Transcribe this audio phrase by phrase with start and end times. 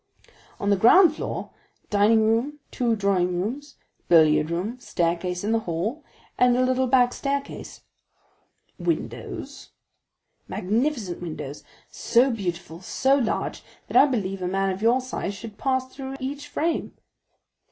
[0.59, 1.51] "On the ground floor,
[1.91, 3.75] dining room, two drawing rooms,
[4.09, 6.03] billiard room, staircase in the hall,
[6.39, 7.81] and a little back staircase."
[8.79, 9.69] "Windows?"
[10.47, 15.59] "Magnificent windows, so beautiful, so large, that I believe a man of your size should
[15.59, 16.93] pass through each frame."